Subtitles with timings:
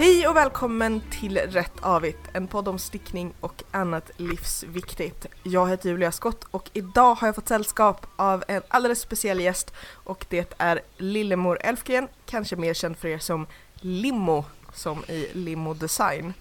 [0.00, 5.26] Hej och välkommen till Rätt Avigt, en podd om stickning och annat livsviktigt.
[5.42, 9.72] Jag heter Julia Skott och idag har jag fått sällskap av en alldeles speciell gäst
[9.92, 15.74] och det är Lillemor Elfgren, kanske mer känd för er som Limo, som i Limo
[15.74, 16.34] Design.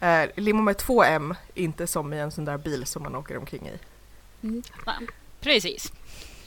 [0.00, 3.36] Eh, limo med två M, inte som i en sån där bil som man åker
[3.36, 3.78] omkring i.
[4.46, 4.62] Mm.
[5.40, 5.92] Precis.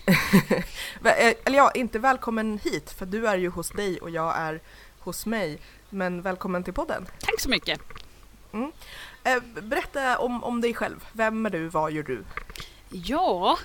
[1.03, 4.61] Eh, eller ja, inte välkommen hit för du är ju hos dig och jag är
[4.99, 5.59] hos mig.
[5.89, 7.05] Men välkommen till podden.
[7.19, 7.79] Tack så mycket.
[8.53, 8.71] Mm.
[9.23, 11.05] Eh, berätta om, om dig själv.
[11.11, 11.67] Vem är du?
[11.67, 12.23] Vad gör du?
[12.89, 13.57] Ja,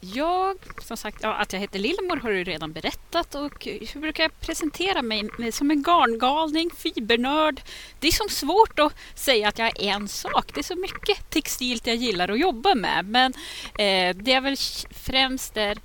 [0.00, 4.24] jag, som sagt, ja, att jag heter Lillemor har du redan berättat och hur brukar
[4.24, 5.28] jag presentera mig?
[5.52, 7.60] Som en garngalning, fibernörd.
[8.00, 10.54] Det är som svårt att säga att jag är en sak.
[10.54, 13.04] Det är så mycket textilt jag gillar att jobba med.
[13.04, 13.32] Men
[13.78, 14.56] eh, det är väl
[14.90, 15.78] främst där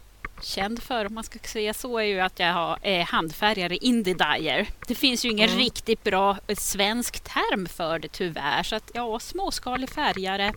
[0.43, 4.13] känd för, om man ska säga så, är ju att jag har eh, handfärgare indie
[4.13, 4.67] dyer.
[4.87, 5.59] Det finns ju ingen mm.
[5.61, 8.63] riktigt bra eh, svensk term för det tyvärr.
[8.63, 10.53] Så att ja, småskalig färgare.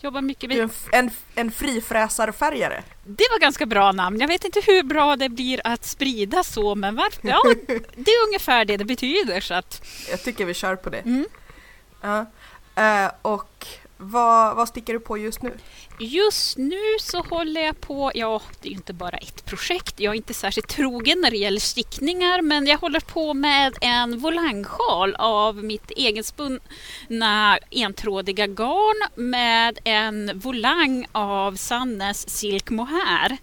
[0.00, 0.58] Jobbar mycket med...
[0.58, 2.82] En, en, en frifräsarfärgare?
[3.04, 4.20] Det var ganska bra namn.
[4.20, 7.28] Jag vet inte hur bra det blir att sprida så, men varför?
[7.28, 7.42] Ja,
[7.96, 9.40] det är ungefär det det betyder.
[9.40, 9.86] Så att...
[10.10, 10.98] Jag tycker vi kör på det.
[10.98, 11.26] Mm.
[12.00, 12.26] Ja.
[12.78, 15.52] Uh, och vad, vad stickar du på just nu?
[15.98, 20.12] Just nu så håller jag på, ja det är ju inte bara ett projekt, jag
[20.12, 25.14] är inte särskilt trogen när det gäller stickningar men jag håller på med en volangsjal
[25.18, 33.36] av mitt egenspunna entrådiga garn med en volang av Sannes silk mohair.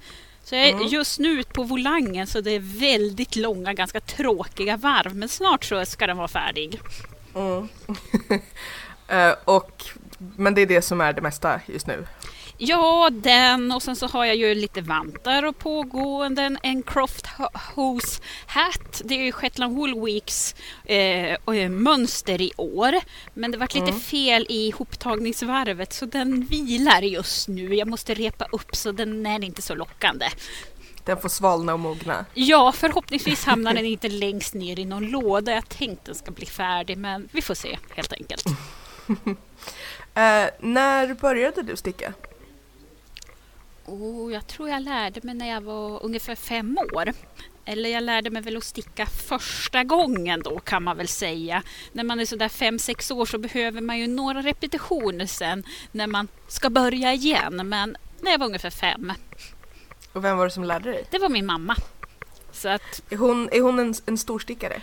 [0.43, 0.87] Så jag är mm.
[0.87, 5.63] just nu ute på volangen så det är väldigt långa, ganska tråkiga varv men snart
[5.65, 6.79] så ska den vara färdig.
[7.35, 7.69] Mm.
[9.11, 9.83] uh, och
[10.35, 12.05] men det är det som är det mesta just nu?
[12.63, 17.27] Ja, den och sen så har jag ju lite vantar och pågående, en Croft
[17.75, 19.01] Hose Hat.
[19.05, 20.55] Det är ju Shetland Wool Weeks
[20.85, 22.93] eh, mönster i år.
[23.33, 23.99] Men det var lite mm.
[23.99, 27.75] fel i hoptagningsvarvet så den vilar just nu.
[27.75, 30.25] Jag måste repa upp så den är inte så lockande.
[31.05, 32.25] Den får svalna och mogna?
[32.33, 35.51] Ja, förhoppningsvis hamnar den inte längst ner i någon låda.
[35.51, 38.45] Jag tänkte den ska bli färdig men vi får se helt enkelt.
[40.13, 42.13] Eh, när började du sticka?
[43.85, 47.13] Oh, jag tror jag lärde mig när jag var ungefär fem år.
[47.65, 51.63] Eller jag lärde mig väl att sticka första gången då kan man väl säga.
[51.91, 56.07] När man är sådär fem, sex år så behöver man ju några repetitioner sen när
[56.07, 57.69] man ska börja igen.
[57.69, 59.13] Men när jag var ungefär fem.
[60.13, 61.05] Och vem var det som lärde dig?
[61.09, 61.75] Det var min mamma.
[62.51, 64.81] Så att, är hon, är hon en, en storstickare?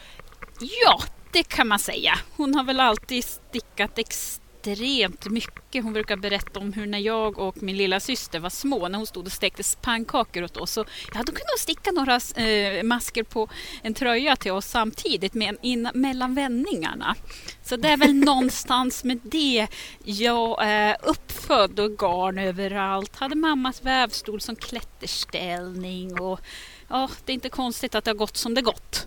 [0.60, 1.02] Ja,
[1.32, 2.18] det kan man säga.
[2.36, 5.84] Hon har väl alltid stickat extremt extremt mycket.
[5.84, 9.06] Hon brukar berätta om hur när jag och min lilla syster var små, när hon
[9.06, 13.22] stod och stekte pannkakor åt oss, så ja, då kunde hon sticka några eh, masker
[13.22, 13.48] på
[13.82, 17.14] en tröja till oss samtidigt med, in, mellan vändningarna.
[17.62, 19.68] Så det är väl någonstans med det
[20.04, 23.16] jag är uppfödd och garn överallt.
[23.16, 26.40] Hade mammas vävstol som klätterställning och
[26.88, 29.06] ja, det är inte konstigt att det har gått som det gått.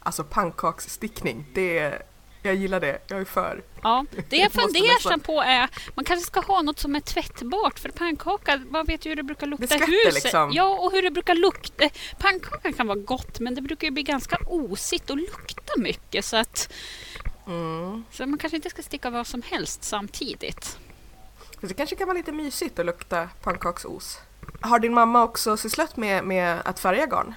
[0.00, 2.02] Alltså pannkaksstickning, det
[2.48, 3.62] jag gillar det, jag är för.
[3.82, 7.88] Ja, det jag funderar på är man kanske ska ha något som är tvättbart för
[7.88, 10.14] pannkaka, man vet ju hur det brukar lukta det i huset.
[10.14, 10.50] Liksom.
[10.52, 11.88] Ja, och hur det brukar lukta.
[12.18, 16.36] Pannkaka kan vara gott men det brukar ju bli ganska osigt och lukta mycket så
[16.36, 16.72] att
[17.46, 18.04] mm.
[18.10, 20.78] så man kanske inte ska sticka vad som helst samtidigt.
[21.60, 24.20] Det kanske kan vara lite mysigt att lukta pannkaksos.
[24.60, 27.34] Har din mamma också sysslat med, med att färga garn?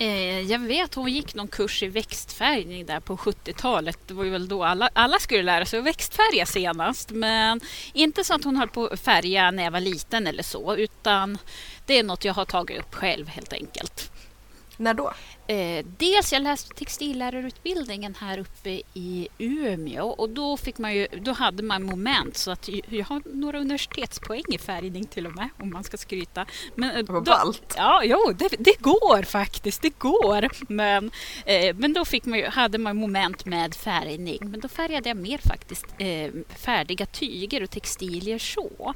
[0.00, 3.98] Eh, jag vet hon gick någon kurs i växtfärgning där på 70-talet.
[4.06, 7.10] Det var ju väl då alla, alla skulle lära sig att växtfärga senast.
[7.10, 7.60] Men
[7.92, 10.76] inte så att hon höll på att färga när jag var liten eller så.
[10.76, 11.38] Utan
[11.86, 14.10] det är något jag har tagit upp själv helt enkelt.
[14.80, 15.12] När då?
[15.46, 21.32] Eh, dels jag läste textillärarutbildningen här uppe i Umeå och då, fick man ju, då
[21.32, 25.70] hade man moment så att jag har några universitetspoäng i färgning till och med om
[25.70, 26.46] man ska skryta.
[26.74, 27.74] Men, eh, Vad ballt!
[27.76, 30.48] Ja, jo, det, det, går faktiskt, det går.
[30.72, 31.10] Men,
[31.44, 35.16] eh, men då fick man ju, hade man moment med färgning men då färgade jag
[35.16, 38.94] mer faktiskt eh, färdiga tyger och textilier så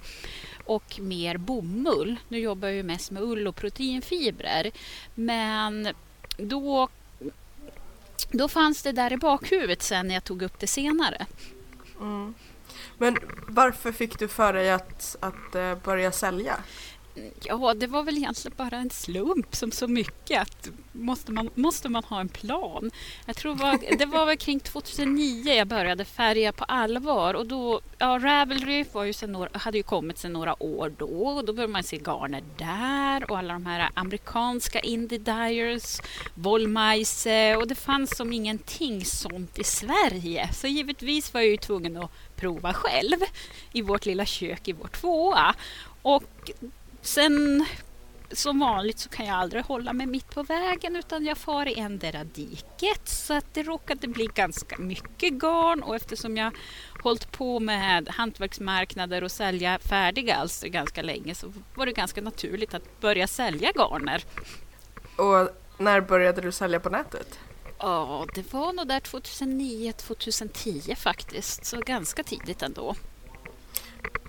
[0.64, 2.16] och mer bomull.
[2.28, 4.70] Nu jobbar jag ju mest med ull och proteinfibrer.
[5.14, 5.88] Men
[6.36, 6.88] då,
[8.30, 11.26] då fanns det där i bakhuvudet sen när jag tog upp det senare.
[12.00, 12.34] Mm.
[12.98, 13.18] Men
[13.48, 16.56] varför fick du för dig att, att eh, börja sälja?
[17.44, 21.88] Ja, det var väl egentligen bara en slump som så mycket att måste man, måste
[21.88, 22.90] man ha en plan.
[23.26, 27.80] Jag tror var, det var väl kring 2009 jag började färga på allvar och då,
[27.98, 31.52] ja, Ravelry var ju sen några, hade ju kommit sedan några år då och då
[31.52, 36.00] började man se garner där och alla de här amerikanska indie dyers,
[36.34, 40.48] Wollmeise och det fanns som ingenting sånt i Sverige.
[40.52, 43.18] Så givetvis var jag ju tvungen att prova själv
[43.72, 45.54] i vårt lilla kök i vår tvåa.
[46.02, 46.50] Och
[47.04, 47.66] Sen
[48.32, 51.78] som vanligt så kan jag aldrig hålla mig mitt på vägen utan jag far i
[51.78, 56.56] endera diket så att det råkade bli ganska mycket garn och eftersom jag
[57.02, 62.74] hållit på med hantverksmarknader och sälja färdiga alster ganska länge så var det ganska naturligt
[62.74, 64.24] att börja sälja garner.
[65.16, 65.48] Och
[65.78, 67.38] när började du sälja på nätet?
[67.78, 72.94] Ja, det var nog där 2009-2010 faktiskt, så ganska tidigt ändå.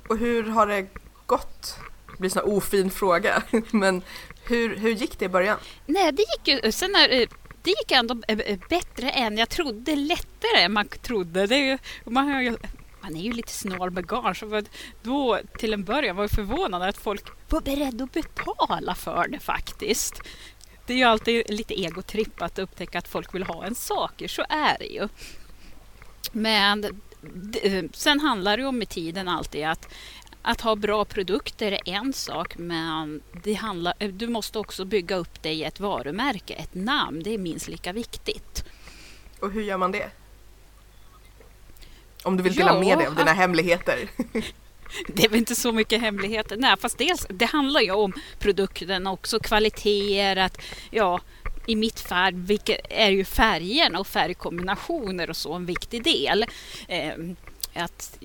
[0.09, 0.87] Och hur har det
[1.25, 1.77] gått
[2.15, 3.43] det blir en sån ofin fråga.
[3.71, 4.01] Men
[4.43, 5.57] hur, hur gick det i början?
[5.85, 6.71] Nej, det gick ju...
[6.71, 7.27] Sen när, eh,
[7.63, 9.95] det gick ändå eh, eh, bättre än jag trodde.
[9.95, 11.47] Lättare än man trodde.
[11.47, 12.57] Det är ju, man, har ju,
[13.01, 14.35] man är ju lite snål med garn.
[14.35, 14.61] Så
[15.03, 19.39] då till en början var jag förvånad att folk var beredda att betala för det
[19.39, 20.21] faktiskt.
[20.85, 24.23] Det är ju alltid lite egotripp att upptäcka att folk vill ha en sak.
[24.27, 25.07] Så är det ju.
[26.31, 27.01] Men
[27.93, 29.93] sen handlar det om med tiden alltid att
[30.45, 35.43] att ha bra produkter är en sak men det handlar, du måste också bygga upp
[35.43, 37.23] dig ett varumärke, ett namn.
[37.23, 38.65] Det är minst lika viktigt.
[39.39, 40.09] Och hur gör man det?
[42.23, 44.09] Om du vill dela ja, med dig av dina hemligheter.
[45.07, 46.57] Det är väl inte så mycket hemligheter.
[46.57, 50.61] Nej, fast dels, det handlar ju om produkten också, kvaliteter, att
[50.91, 51.19] ja,
[51.67, 56.45] i mitt fall vilka, är ju färgerna och färgkombinationer och så en viktig del.
[57.75, 58.17] Att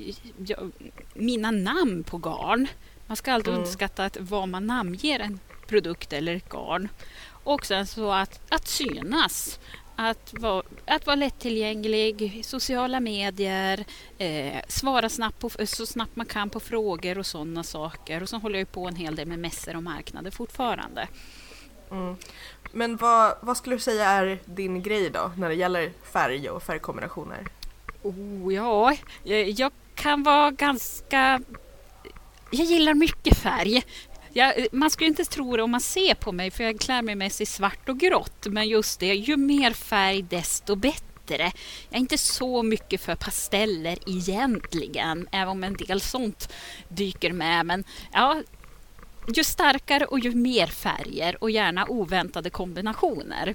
[0.46, 0.72] jag,
[1.14, 2.66] mina namn på garn,
[3.06, 3.60] man ska aldrig mm.
[3.60, 6.88] underskatta att vad man namnger en produkt eller ett garn.
[7.44, 9.60] Och sen så att, att synas.
[9.96, 13.84] Att vara, att vara lättillgänglig, sociala medier,
[14.18, 18.22] eh, svara snabbt på, så snabbt man kan på frågor och sådana saker.
[18.22, 21.08] Och så håller jag på en hel del med mässor och marknader fortfarande.
[21.90, 22.16] Mm.
[22.72, 26.62] Men vad, vad skulle du säga är din grej då när det gäller färg och
[26.62, 27.46] färgkombinationer?
[28.02, 28.96] Oh, ja,
[29.56, 31.40] jag kan vara ganska...
[32.50, 33.82] Jag gillar mycket färg.
[34.32, 37.14] Jag, man skulle inte tro det om man ser på mig, för jag klär mig
[37.14, 38.46] mest i svart och grått.
[38.46, 41.52] Men just det, ju mer färg desto bättre.
[41.88, 46.52] Jag är inte så mycket för pasteller egentligen, även om en del sånt
[46.88, 47.66] dyker med.
[47.66, 48.42] Men ja,
[49.34, 53.54] ju starkare och ju mer färger och gärna oväntade kombinationer.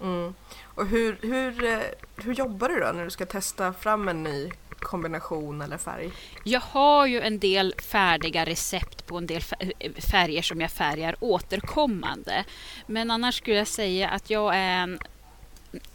[0.00, 0.34] Mm.
[0.74, 1.78] Och hur, hur, eh,
[2.16, 6.10] hur jobbar du då när du ska testa fram en ny kombination eller färg?
[6.44, 9.42] Jag har ju en del färdiga recept på en del
[10.10, 12.44] färger som jag färgar återkommande.
[12.86, 14.98] Men annars skulle jag säga att jag är en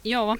[0.02, 0.38] Ja, en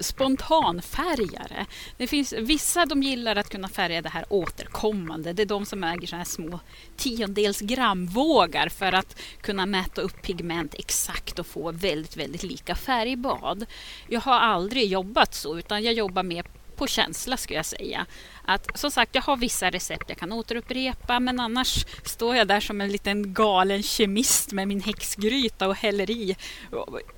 [0.00, 1.66] spontanfärgare.
[1.96, 5.32] Det finns vissa de gillar att kunna färga det här återkommande.
[5.32, 6.60] Det är de som äger så här små
[6.96, 13.66] tiondels gramvågar för att kunna mäta upp pigment exakt och få väldigt, väldigt lika färgbad.
[14.08, 16.44] Jag har aldrig jobbat så utan jag jobbar mer
[16.80, 18.06] på känsla skulle jag säga.
[18.44, 22.60] Att, som sagt, jag har vissa recept jag kan återupprepa men annars står jag där
[22.60, 26.36] som en liten galen kemist med min häxgryta och häller i.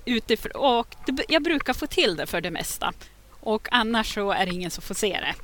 [0.04, 2.92] Utifrån, och det, jag brukar få till det för det mesta.
[3.40, 5.34] Och annars så är det ingen som får se det.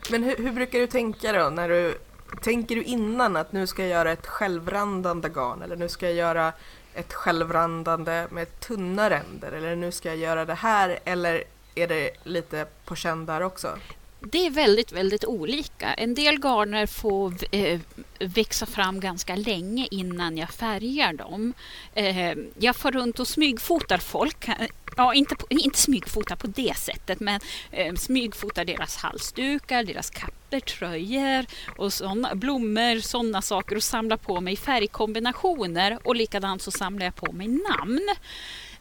[0.10, 1.98] men hur, hur brukar du tänka då när du
[2.42, 6.16] Tänker du innan att nu ska jag göra ett självrandande garn eller nu ska jag
[6.16, 6.54] göra
[6.94, 11.44] ett självrandande med tunna ränder eller nu ska jag göra det här eller
[11.76, 13.78] är det lite på känn där också?
[14.32, 15.94] Det är väldigt, väldigt olika.
[15.94, 17.80] En del garner får eh,
[18.20, 21.54] växa fram ganska länge innan jag färgar dem.
[21.94, 24.48] Eh, jag får runt och smygfotar folk.
[24.48, 27.40] Eh, ja, inte, inte smygfotar på det sättet, men
[27.98, 31.46] smygfotar deras halsdukar, deras kappor, tröjor
[31.78, 37.16] och såna, blommor, sådana saker och samlar på mig färgkombinationer och likadant så samlar jag
[37.16, 38.10] på mig namn.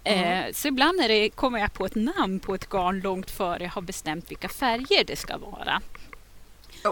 [0.05, 0.45] Mm.
[0.45, 3.65] Eh, så ibland är det, kommer jag på ett namn på ett garn långt före
[3.65, 5.81] jag har bestämt vilka färger det ska vara.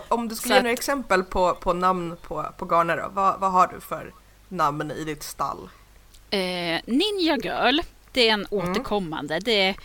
[0.08, 3.40] Om du skulle så ge några exempel på, på namn på, på garner då, vad,
[3.40, 4.12] vad har du för
[4.48, 5.68] namn i ditt stall?
[6.30, 7.80] Eh, Ninja Girl,
[8.12, 8.70] det är en mm.
[8.70, 9.40] återkommande.
[9.40, 9.76] Det är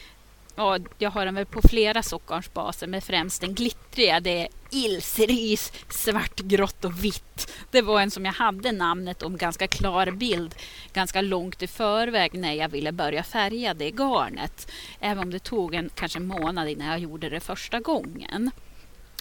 [0.55, 4.19] Ja, jag har den väl på flera sockarnsbaser, men främst den glittriga.
[4.19, 7.53] Det är Ilseris svart, grått och vitt.
[7.71, 10.55] Det var en som jag hade namnet om ganska klar bild
[10.93, 14.71] ganska långt i förväg när jag ville börja färga det garnet.
[14.99, 18.51] Även om det tog en kanske månad innan jag gjorde det första gången.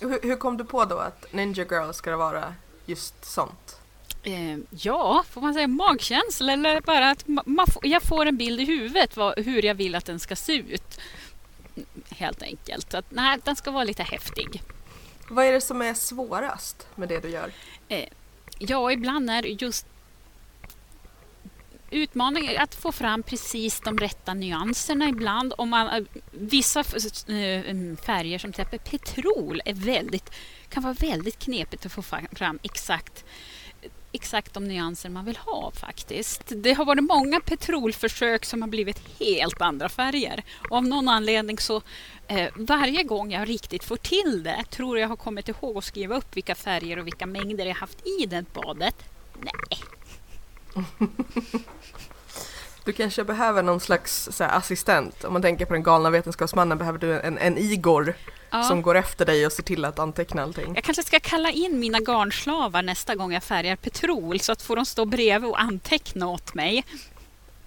[0.01, 2.55] Hur, hur kom du på då att Ninja Girl ska vara
[2.87, 3.77] just sånt?
[4.23, 7.25] Eh, ja, får man säga magkänsla eller bara att
[7.83, 11.01] jag får en bild i huvudet vad, hur jag vill att den ska se ut.
[12.09, 12.95] Helt enkelt.
[12.95, 14.63] Att, nej, den ska vara lite häftig.
[15.29, 17.53] Vad är det som är svårast med det du gör?
[17.89, 18.09] Eh,
[18.59, 19.87] ja, ibland är just
[21.91, 25.53] utmaningen att få fram precis de rätta nyanserna ibland.
[25.59, 30.31] Om man, eh, vissa eh, mm, färger som till exempel petrol är väldigt,
[30.69, 32.03] kan vara väldigt knepigt att få
[32.33, 33.25] fram exakt
[34.15, 36.53] exakt de nyanser man vill ha faktiskt.
[36.57, 40.45] Det har varit många petrolförsök som har blivit helt andra färger.
[40.71, 41.83] Och av någon anledning så
[42.29, 46.17] eh, varje gång jag riktigt får till det tror jag har kommit ihåg att skriva
[46.17, 48.97] upp vilka färger och vilka mängder jag haft i det badet.
[49.41, 49.81] Nej.
[52.85, 55.25] Du kanske behöver någon slags så här, assistent.
[55.25, 58.15] Om man tänker på den galna vetenskapsmannen behöver du en, en Igor
[58.51, 58.63] ja.
[58.63, 60.75] som går efter dig och ser till att anteckna allting.
[60.75, 64.77] Jag kanske ska kalla in mina garnslavar nästa gång jag färgar petrol så att får
[64.77, 66.85] de stå bredvid och anteckna åt mig.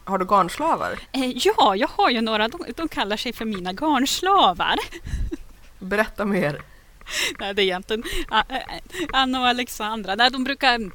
[0.04, 1.00] Har du garnslavar?
[1.12, 2.48] Eh, ja, jag har ju några.
[2.48, 4.76] De, de kallar sig för mina garnslavar.
[5.80, 6.62] Berätta mer.
[7.40, 8.04] Nej, det är egentligen
[9.14, 10.16] Anna och Alexandra.
[10.16, 10.92] Nej, de brukar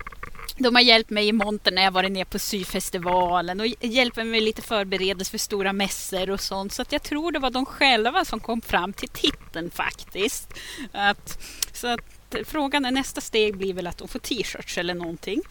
[0.62, 4.31] de har hjälpt mig i monter när jag varit nere på syfestivalen och hjälper mig
[4.31, 6.73] med lite förberedelse för stora mässor och sånt.
[6.73, 10.49] Så att jag tror det var de själva som kom fram till titeln faktiskt.
[10.92, 11.38] Att,
[11.73, 12.00] så att
[12.45, 15.42] frågan är nästa steg blir väl att de får t-shirts eller någonting.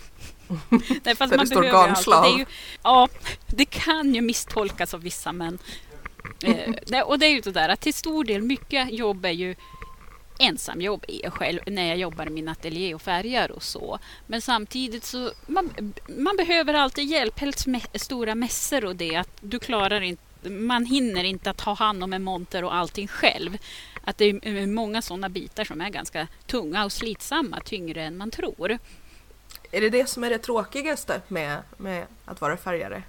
[1.03, 2.37] Därför att man det står garnslav?
[2.37, 2.45] Det
[2.83, 3.09] ja,
[3.47, 5.59] det kan ju misstolkas av vissa men
[6.43, 9.55] eh, och det är ju det där att till stor del mycket jobb är ju
[10.41, 13.99] ensamjobb själv när jag jobbar i min ateljé och färgar och så.
[14.27, 19.29] Men samtidigt så man, man behöver alltid hjälp, helst med stora mässor och det att
[19.41, 23.57] du klarar inte man hinner inte att ta hand om en monter och allting själv.
[24.03, 28.31] Att det är många sådana bitar som är ganska tunga och slitsamma, tyngre än man
[28.31, 28.77] tror.
[29.71, 33.03] Är det det som är det tråkigaste med, med att vara färgare?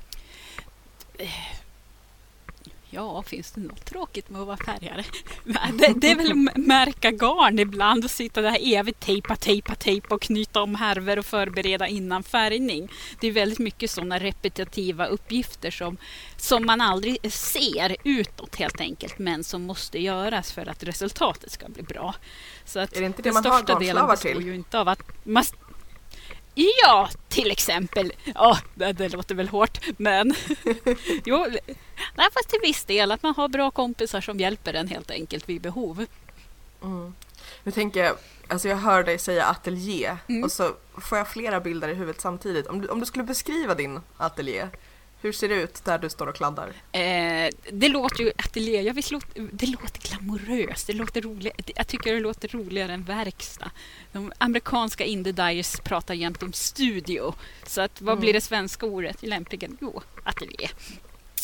[2.95, 5.05] Ja, finns det något tråkigt med att vara färgare?
[5.73, 10.15] Det, det är väl att märka garn ibland och sitta där evigt tejpa, tejpa, tejpa
[10.15, 12.89] och knyta om härvor och förbereda innan färgning.
[13.21, 15.97] Det är väldigt mycket sådana repetitiva uppgifter som,
[16.37, 21.69] som man aldrig ser utåt helt enkelt, men som måste göras för att resultatet ska
[21.69, 22.15] bli bra.
[22.65, 24.47] Så att är det inte det man har garnslavar till?
[24.47, 25.45] Ju inte av att man,
[26.55, 28.13] Ja, till exempel.
[28.35, 30.35] Ja, det, det låter väl hårt, men
[31.25, 31.47] jo,
[32.15, 35.49] nej, fast till viss del att man har bra kompisar som hjälper en helt enkelt
[35.49, 36.07] vid behov.
[36.83, 37.15] Mm.
[37.63, 38.17] Nu tänker jag,
[38.49, 40.45] alltså jag hör dig säga ateljé mm.
[40.45, 42.67] och så får jag flera bilder i huvudet samtidigt.
[42.67, 44.69] Om du, om du skulle beskriva din ateljé,
[45.23, 46.73] hur ser det ut där du står och kladdar?
[46.93, 49.05] Eh, det låter ju ateljé, jag vill,
[49.53, 51.71] det låter glamoröst, det låter roligt.
[51.77, 53.71] Jag tycker det låter roligare än verkstad.
[54.13, 57.35] De amerikanska indie dyers pratar jämt om studio.
[57.67, 58.21] Så att, vad mm.
[58.21, 59.77] blir det svenska ordet lämpligen?
[59.81, 60.69] Jo, ateljé.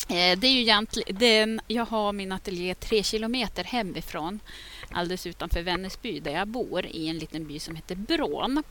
[0.08, 4.40] Eh, det är ju egentligen, jag har min ateljé tre kilometer hemifrån
[4.90, 8.62] alldeles utanför Vännäsby där jag bor i en liten by som heter Brån.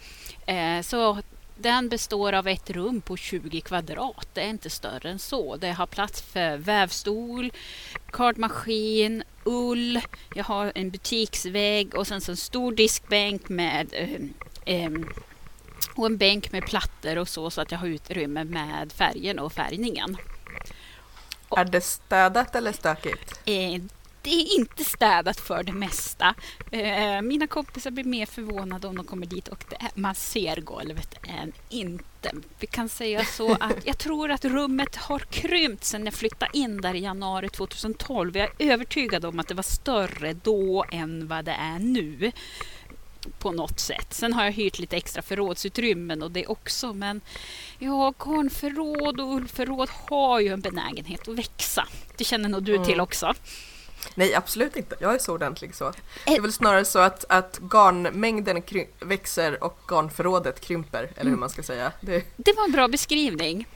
[0.46, 1.18] Eh, så
[1.58, 4.28] den består av ett rum på 20 kvadrat.
[4.34, 5.56] Det är inte större än så.
[5.56, 7.52] Det har plats för vävstol,
[8.12, 10.02] kardmaskin, ull.
[10.36, 14.92] Jag har en butiksvägg och sen så en stor diskbänk med eh, eh,
[15.96, 19.54] och en bänk med plattor och så, så att jag har utrymme med färgen och
[19.54, 20.18] färgningen.
[21.58, 23.40] Är det städat eller stökigt?
[23.46, 23.82] Eh,
[24.28, 26.36] det är inte städat för det mesta.
[26.72, 31.16] Eh, mina kompisar blir mer förvånade om de kommer dit och är, man ser golvet
[31.28, 32.32] än inte.
[32.60, 36.82] Vi kan säga så att jag tror att rummet har krympt sedan jag flyttade in
[36.82, 38.38] där i januari 2012.
[38.38, 42.32] Jag är övertygad om att det var större då än vad det är nu
[43.40, 44.14] på något sätt.
[44.14, 46.94] Sen har jag hyrt lite extra förrådsutrymmen och det också.
[46.94, 47.22] Men
[47.80, 51.88] ja, garnförråd och ullförråd har ju en benägenhet att växa.
[52.18, 53.34] Det känner nog du till också.
[54.16, 54.96] Nej, absolut inte.
[55.00, 55.94] Jag är så ordentlig så.
[56.26, 58.64] Det är väl snarare så att, att garnmängden
[59.00, 61.40] växer och garnförrådet krymper, eller hur mm.
[61.40, 61.92] man ska säga.
[62.02, 63.68] Det, det var en bra beskrivning.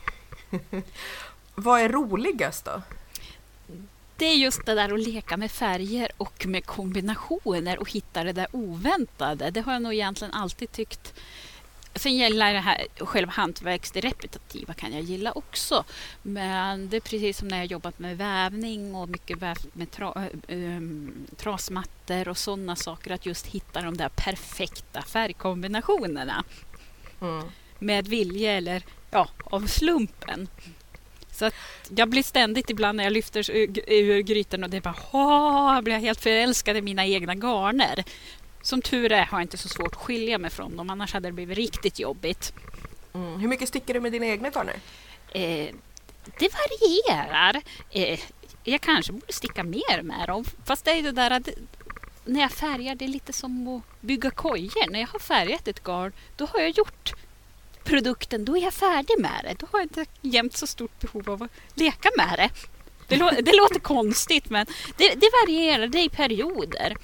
[1.55, 2.81] Vad är roligast då?
[4.17, 8.33] Det är just det där att leka med färger och med kombinationer och hitta det
[8.33, 9.51] där oväntade.
[9.51, 11.13] Det har jag nog egentligen alltid tyckt
[11.95, 15.83] Sen gäller det här själva hantverks, det repetitiva kan jag gilla också.
[16.21, 20.29] Men det är precis som när jag jobbat med vävning och mycket vävt med tra,
[20.47, 23.11] ähm, trasmattor och sådana saker.
[23.11, 26.43] Att just hitta de där perfekta färgkombinationerna.
[27.21, 27.43] Mm.
[27.79, 30.47] Med vilja eller ja, av slumpen.
[31.31, 31.53] Så att
[31.95, 35.83] jag blir ständigt ibland när jag lyfter ur grytan och det är bara Åh, jag
[35.83, 38.03] blir helt förälskad i mina egna garner.
[38.61, 41.27] Som tur är har jag inte så svårt att skilja mig från dem, annars hade
[41.27, 42.53] det blivit riktigt jobbigt.
[43.13, 43.39] Mm.
[43.39, 44.75] Hur mycket stickar du med dina egna garner?
[45.31, 45.75] Eh,
[46.39, 47.61] det varierar.
[47.89, 48.19] Eh,
[48.63, 51.49] jag kanske borde sticka mer med dem, fast det är det där att
[52.25, 54.91] när jag färgar, det är lite som att bygga kojor.
[54.91, 57.13] När jag har färgat ett garn, då har jag gjort
[57.83, 59.55] produkten, då är jag färdig med det.
[59.59, 62.49] Då har jag inte jämt så stort behov av att leka med det.
[63.07, 64.65] Det, lå det låter konstigt, men
[64.97, 65.87] det, det varierar.
[65.87, 66.95] Det är i perioder.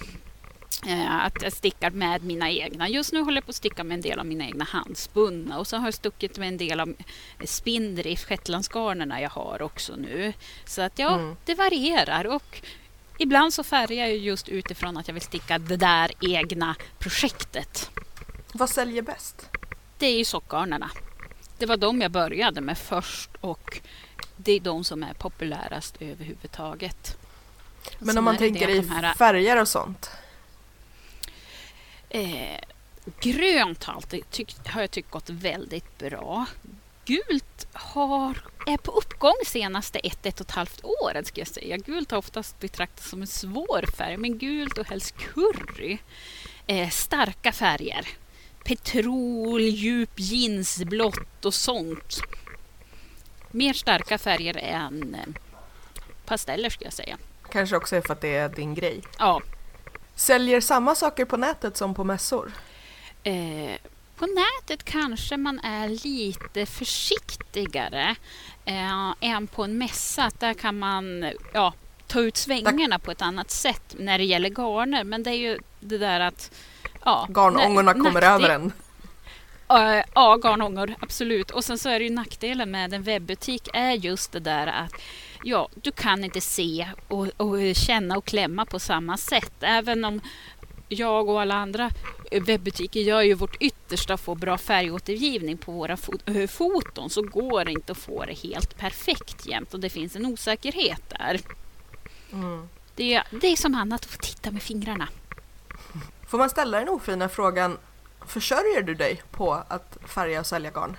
[0.85, 2.89] Eh, att jag stickar med mina egna.
[2.89, 5.67] Just nu håller jag på att sticka med en del av mina egna handspunna och
[5.67, 6.93] så har jag stuckit med en del av
[7.45, 10.33] spindrift, shetlandsgarnerna jag har också nu.
[10.65, 11.35] Så att ja, mm.
[11.45, 12.61] det varierar och
[13.19, 17.89] ibland så färgar jag just utifrån att jag vill sticka det där egna projektet.
[18.53, 19.49] Vad säljer bäst?
[19.97, 20.91] Det är ju sockgarnerna.
[21.57, 23.81] Det var de jag började med först och
[24.35, 27.17] det är de som är populärast överhuvudtaget.
[27.99, 30.11] Men om man tänker i färger och sånt?
[32.09, 32.59] Eh,
[33.19, 34.23] grönt har, alltid
[34.67, 36.45] har jag tyckt gått väldigt bra.
[37.05, 38.37] Gult har,
[38.67, 41.77] är på uppgång senaste ett, ett och ett halvt året ska jag säga.
[41.77, 45.97] Gult har oftast betraktats som en svår färg, men gult och helst curry.
[46.67, 48.07] Eh, starka färger.
[48.63, 52.21] Petrol, djup jeansblått och sånt.
[53.51, 55.41] Mer starka färger än eh,
[56.25, 57.17] pasteller ska jag säga.
[57.51, 59.01] Kanske också för att det är din grej?
[59.19, 59.41] Ja,
[60.17, 62.51] Säljer samma saker på nätet som på mässor?
[63.23, 63.77] Eh,
[64.15, 68.15] på nätet kanske man är lite försiktigare
[68.65, 70.31] eh, än på en mässa.
[70.39, 71.73] Där kan man ja,
[72.07, 75.03] ta ut svängarna på ett annat sätt när det gäller garner.
[75.03, 76.51] Men det är ju det där att...
[77.05, 78.71] Ja, Garnångorna kommer över en.
[80.13, 81.51] Ja, garnångor, absolut.
[81.51, 84.93] Och sen så är det ju nackdelen med en webbutik är just det där att
[85.47, 89.53] ja, du kan inte se och, och känna och klämma på samma sätt.
[89.59, 90.21] Även om
[90.87, 91.91] jag och alla andra
[92.31, 95.97] webbutiker gör ju vårt yttersta för att få bra färgåtergivning på våra
[96.47, 100.25] foton så går det inte att få det helt perfekt jämt och det finns en
[100.25, 101.39] osäkerhet där.
[102.33, 102.69] Mm.
[102.95, 105.07] Det, det är som annat att få titta med fingrarna.
[106.27, 107.77] Får man ställa den ofina frågan,
[108.25, 110.97] försörjer du dig på att färga och sälja garn?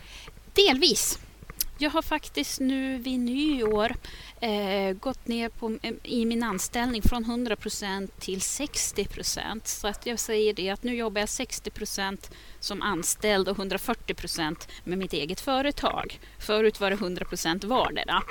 [0.54, 1.18] Delvis.
[1.80, 3.94] Jag har faktiskt nu vid nyår
[4.40, 10.18] eh, gått ner på, eh, i min anställning från 100% till 60% Så att jag
[10.18, 11.70] säger det att nu jobbar jag 60
[12.60, 16.20] som anställd och 140% med mitt eget företag.
[16.38, 17.26] Förut var det 100
[17.64, 18.22] vardera.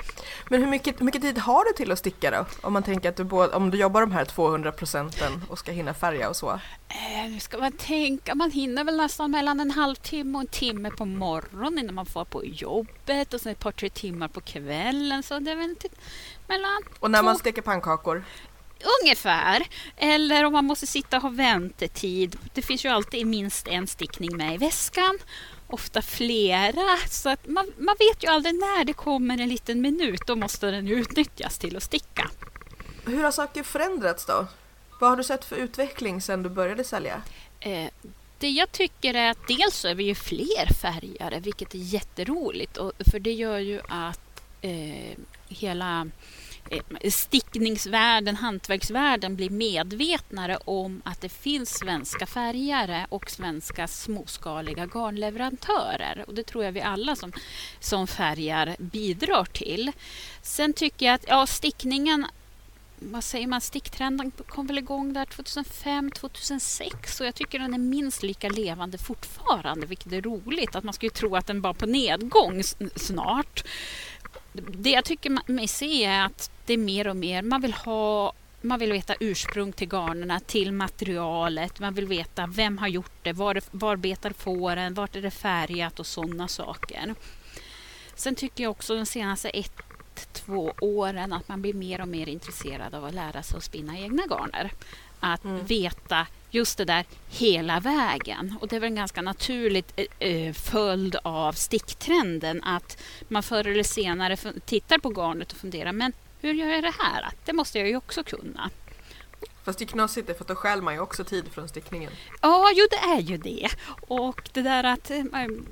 [0.48, 2.46] Men hur mycket, hur mycket tid har du till att sticka då?
[2.66, 5.72] Om man tänker att du, både, om du jobbar de här 200 procenten och ska
[5.72, 6.60] hinna färga och så?
[6.88, 11.04] Eh, ska man tänka, man hinner väl nästan mellan en halvtimme och en timme på
[11.04, 15.22] morgonen innan man får på jobbet och sen ett par tre timmar på kvällen.
[15.22, 15.76] Så det är väl
[16.48, 17.24] mellan Och när två...
[17.24, 18.24] man steker pannkakor?
[19.02, 19.66] Ungefär.
[19.96, 22.38] Eller om man måste sitta och ha väntetid.
[22.54, 25.18] Det finns ju alltid minst en stickning med i väskan.
[25.66, 26.96] Ofta flera.
[27.10, 30.20] Så att man, man vet ju aldrig när det kommer en liten minut.
[30.26, 32.30] Då måste den utnyttjas till att sticka.
[33.04, 34.46] Hur har saker förändrats då?
[35.00, 37.22] Vad har du sett för utveckling sedan du började sälja?
[37.60, 37.90] Eh,
[38.38, 42.76] det jag tycker är att dels så är vi ju fler färgare, vilket är jätteroligt.
[42.76, 46.10] Och, för det gör ju att eh, hela
[46.70, 56.24] Eh, stickningsvärlden, hantverksvärlden blir medvetnare om att det finns svenska färgare och svenska småskaliga garnleverantörer.
[56.26, 57.32] Och det tror jag vi alla som,
[57.80, 59.92] som färgar bidrar till.
[60.42, 62.26] Sen tycker jag att ja, stickningen
[63.00, 67.78] vad säger man, sticktrenden kom väl igång där 2005, 2006 och jag tycker den är
[67.78, 70.76] minst lika levande fortfarande, vilket är roligt.
[70.76, 72.62] Att man skulle tro att den var på nedgång
[72.96, 73.64] snart
[74.60, 78.32] det jag tycker mig se är att det är mer och mer, man vill ha
[78.60, 83.32] man vill veta ursprung till garnerna, till materialet, man vill veta vem har gjort det,
[83.32, 87.14] var, var betar fåren, vart är det färgat och sådana saker.
[88.14, 89.82] Sen tycker jag också de senaste ett,
[90.32, 93.98] två åren att man blir mer och mer intresserad av att lära sig att spinna
[93.98, 94.72] egna garner.
[95.20, 95.66] Att mm.
[95.66, 98.54] veta just det där hela vägen.
[98.60, 103.66] Och det är väl en ganska naturlig eh, eh, följd av sticktrenden att man förr
[103.66, 107.28] eller senare tittar på garnet och funderar men hur gör jag det här?
[107.44, 108.70] Det måste jag ju också kunna.
[109.64, 112.12] Fast det är knasigt för då stjäl man ju också tid från stickningen.
[112.42, 113.68] Ja, jo det är ju det.
[114.00, 115.24] Och det där att eh,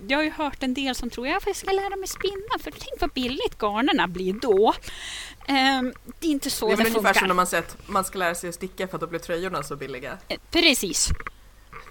[0.09, 2.71] jag har ju hört en del som tror att jag ska lära mig spinna för
[2.71, 4.75] tänk vad billigt garnerna blir då.
[5.49, 6.99] Um, det är inte så det, är det funkar.
[6.99, 9.07] ungefär som när man säger att man ska lära sig att sticka för att då
[9.07, 10.19] blir tröjorna så billiga.
[10.29, 11.09] Eh, precis.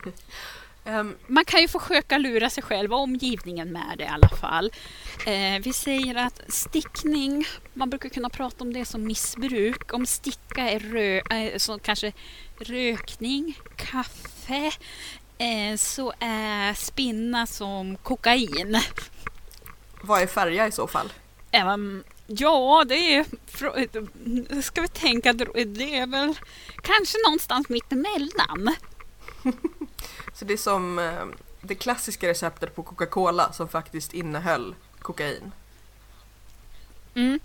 [0.88, 4.71] Um, man kan ju försöka lura sig själv och omgivningen med det i alla fall.
[5.26, 9.93] Eh, vi säger att stickning, man brukar kunna prata om det som missbruk.
[9.93, 12.12] Om sticka är rö eh, så kanske
[12.60, 14.71] rökning, kaffe,
[15.38, 18.80] eh, så är spinna som kokain.
[20.02, 21.13] Vad är färja i så fall?
[21.74, 24.62] Um, ja, det är...
[24.62, 26.34] Ska vi tänka, det är väl
[26.82, 28.76] kanske någonstans mittemellan.
[30.36, 31.26] Så det är som eh,
[31.62, 35.52] det klassiska receptet på Coca-Cola som faktiskt innehöll kokain?
[37.15, 37.39] Mm.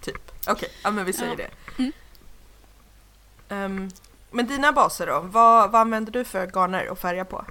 [0.00, 0.30] Typ.
[0.40, 0.68] Okej, okay.
[0.82, 1.36] ja men vi säger ja.
[1.36, 1.82] det.
[1.82, 1.92] Mm.
[3.48, 3.90] Um,
[4.30, 5.20] men dina baser då?
[5.20, 7.44] Vad, vad använder du för garner och färga på?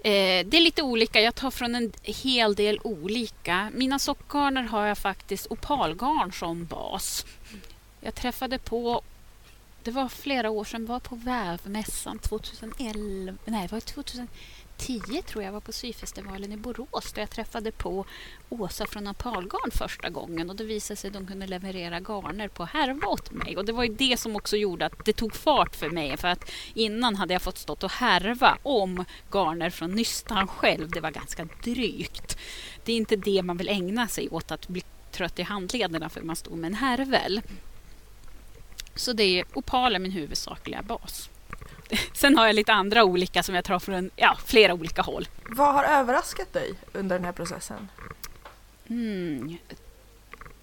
[0.00, 1.20] Eh, det är lite olika.
[1.20, 3.70] Jag tar från en hel del olika.
[3.74, 7.26] Mina sockgarner har jag faktiskt opalgarn som bas.
[8.00, 9.02] Jag träffade på
[9.84, 15.52] det var flera år sedan, var på Vävmässan 2011, nej det var 2010 tror jag,
[15.52, 18.04] var på syfestivalen i Borås där jag träffade på
[18.48, 22.64] Åsa från Apalgarn första gången och det visade sig att de kunde leverera garner på
[22.64, 25.76] härva åt mig och det var ju det som också gjorde att det tog fart
[25.76, 30.48] för mig för att innan hade jag fått stått och härva om garner från nystan
[30.48, 30.90] själv.
[30.90, 32.38] Det var ganska drygt.
[32.84, 36.22] Det är inte det man vill ägna sig åt att bli trött i handlederna för
[36.22, 37.40] man stod med en härvel.
[39.00, 41.30] Så det är opal är min huvudsakliga bas.
[42.12, 45.28] Sen har jag lite andra olika som jag tar från ja, flera olika håll.
[45.48, 47.88] Vad har överraskat dig under den här processen?
[48.88, 49.56] Mm.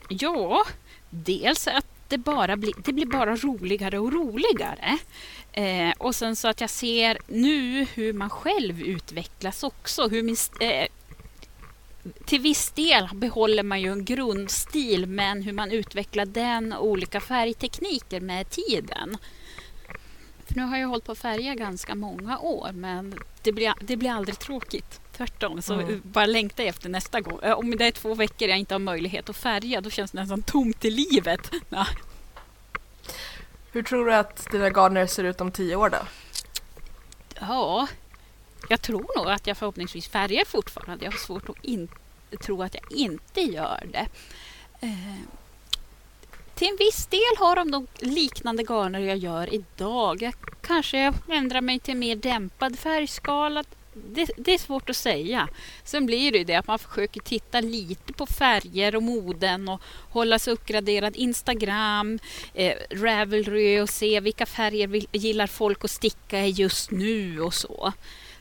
[0.10, 0.66] Ja,
[1.10, 4.98] dels att det, bara blir, det blir bara roligare och roligare.
[5.52, 10.08] Eh, och sen så att jag ser nu hur man själv utvecklas också.
[10.08, 10.88] Hur min, eh,
[12.26, 17.20] till viss del behåller man ju en grundstil men hur man utvecklar den och olika
[17.20, 19.18] färgtekniker med tiden.
[20.48, 23.98] För nu har jag hållit på att färga ganska många år men det blir, det
[23.98, 25.02] blir aldrig tråkigt.
[25.18, 26.02] Tvärtom, så mm.
[26.04, 27.40] bara längta efter nästa gång.
[27.40, 30.42] Om det är två veckor jag inte har möjlighet att färga då känns det nästan
[30.42, 31.52] tomt i livet.
[31.70, 31.88] Ja.
[33.72, 35.98] Hur tror du att dina garner ser ut om tio år då?
[37.40, 37.88] Ja,
[38.70, 41.06] jag tror nog att jag förhoppningsvis färgar fortfarande.
[41.06, 41.88] Jag har svårt att in,
[42.42, 44.08] tro att jag inte gör det.
[44.80, 45.22] Eh,
[46.58, 50.22] till en viss del har de de liknande garner jag gör idag.
[50.22, 53.64] Jag kanske ändrar mig till mer dämpad färgskala.
[53.94, 55.48] Det, det, är svårt att säga.
[55.84, 59.82] Sen blir det ju det att man försöker titta lite på färger och moden och
[60.10, 61.16] hålla sig uppgraderad.
[61.16, 62.20] Instagram,
[62.54, 67.54] eh, Ravelry och se vilka färger vill, gillar folk att sticka i just nu och
[67.54, 67.94] så.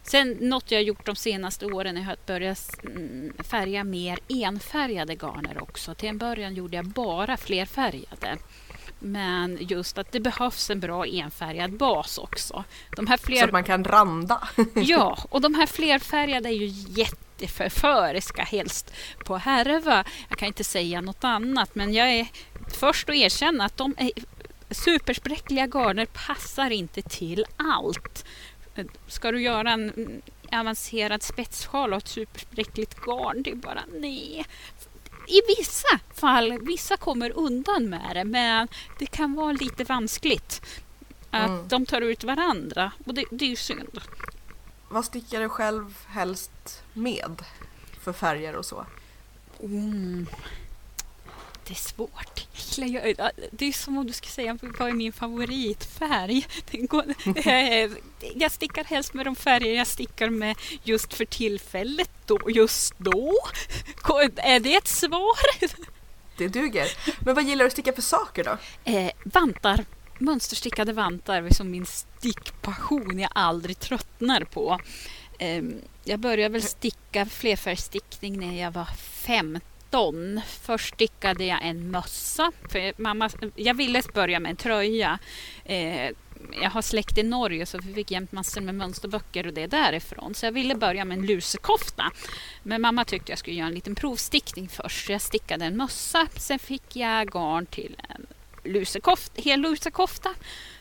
[0.08, 5.62] Sen något jag gjort de senaste åren är att börja mm, färga mer enfärgade garner
[5.62, 5.94] också.
[5.94, 8.36] Till en början gjorde jag bara flerfärgade.
[8.98, 12.64] Men just att det behövs en bra enfärgad bas också.
[12.96, 13.38] De här fler...
[13.38, 14.48] Så att man kan randa.
[14.74, 16.66] ja, och de här flerfärgade är ju
[17.02, 20.04] jätteförföriska helst på härva.
[20.28, 22.26] Jag kan inte säga något annat men jag är
[22.68, 24.10] först att erkänna att de är
[24.70, 28.24] superspräckliga garner passar inte till allt.
[29.06, 34.46] Ska du göra en avancerad spetssjal och ett superspräckligt garn, det är bara nej.
[35.28, 40.62] I vissa fall, vissa kommer undan med det, men det kan vara lite vanskligt.
[41.30, 41.68] Att mm.
[41.68, 44.00] de tar ut varandra och det, det är ju synd.
[44.88, 47.42] Vad stickar du själv helst med
[48.00, 48.86] för färger och så?
[49.62, 50.26] Mm
[51.66, 52.46] det är svårt.
[53.50, 56.46] Det är som om du skulle säga vad är min favoritfärg?
[57.46, 57.90] Eh,
[58.34, 63.34] jag stickar helst med de färger jag stickar med just för tillfället, då, just då.
[64.36, 65.36] Är det ett svar?
[66.36, 66.86] Det duger.
[67.24, 68.58] Men vad gillar du att sticka för saker då?
[68.92, 69.84] Eh, vantar.
[70.18, 74.78] Mönsterstickade vantar är som min stickpassion jag aldrig tröttnar på.
[75.38, 75.62] Eh,
[76.04, 78.88] jag började väl sticka flerfärgstickning när jag var
[79.26, 80.40] 15 19.
[80.46, 82.52] Först stickade jag en mössa.
[82.68, 85.18] För mamma, jag ville börja med en tröja.
[85.64, 86.10] Eh,
[86.62, 90.34] jag har släkt i Norge så vi fick jämt massor med mönsterböcker och det därifrån.
[90.34, 92.12] Så jag ville börja med en lusekofta.
[92.62, 95.06] Men mamma tyckte jag skulle göra en liten provstickning först.
[95.06, 96.26] Så jag stickade en mössa.
[96.36, 98.26] Sen fick jag garn till en
[98.72, 100.34] lusekofta, hel lusekofta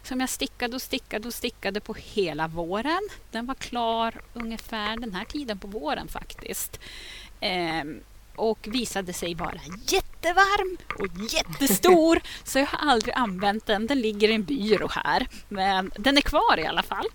[0.03, 3.09] som jag stickade och stickade och stickade på hela våren.
[3.31, 6.79] Den var klar ungefär den här tiden på våren faktiskt.
[7.39, 7.83] Eh,
[8.35, 12.21] och visade sig vara jättevarm och jättestor.
[12.43, 13.87] så jag har aldrig använt den.
[13.87, 15.27] Den ligger i en byrå här.
[15.49, 17.05] Men den är kvar i alla fall.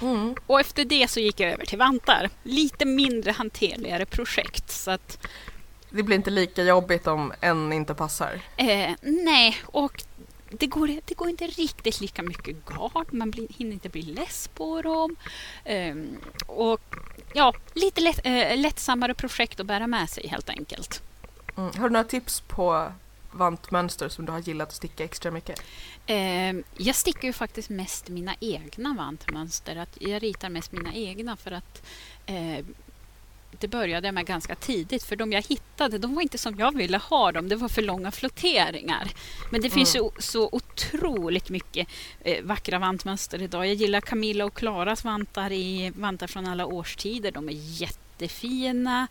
[0.00, 0.34] Mm.
[0.46, 2.30] Och efter det så gick jag över till vantar.
[2.42, 4.70] Lite mindre hanterligare projekt.
[4.70, 5.26] Så att,
[5.90, 8.40] det blir inte lika jobbigt om en inte passar?
[8.56, 10.04] Eh, nej, och
[10.50, 14.48] det, går, det går inte riktigt lika mycket garn, man blir, hinner inte bli less
[14.48, 15.16] på dem.
[15.64, 16.85] Um, och
[17.36, 21.02] ja, lite lätt, äh, lättsammare projekt att bära med sig helt enkelt.
[21.56, 21.72] Mm.
[21.76, 22.92] Har du några tips på
[23.32, 25.62] vantmönster som du har gillat att sticka extra mycket?
[26.06, 29.76] Eh, jag stickar ju faktiskt mest mina egna vantmönster.
[29.76, 31.82] Att jag ritar mest mina egna för att
[32.26, 32.64] eh,
[33.60, 36.76] det började jag med ganska tidigt för de jag hittade de var inte som jag
[36.76, 37.48] ville ha dem.
[37.48, 39.10] Det var för långa flotteringar.
[39.50, 39.74] Men det mm.
[39.74, 41.88] finns så, så otroligt mycket
[42.24, 43.66] eh, vackra vantmönster idag.
[43.66, 47.30] Jag gillar Camilla och Klaras vantar i vantar från alla årstider.
[47.30, 49.06] De är jättefina.